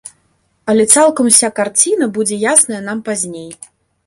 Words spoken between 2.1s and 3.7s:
будзе ясная нам пазней.